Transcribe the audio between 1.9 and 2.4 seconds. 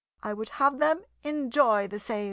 sail."